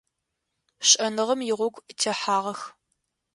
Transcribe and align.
Шӏэныгъэм 0.87 1.39
игъогу 1.51 1.83
техьагъэх. 1.99 2.61